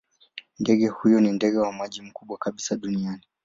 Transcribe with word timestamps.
Ndege 0.59 0.87
huyo 0.87 1.21
ni 1.21 1.31
ndege 1.31 1.57
wa 1.57 1.71
maji 1.73 2.01
mkubwa 2.01 2.37
kabisa 2.37 2.75
duniani. 2.75 3.27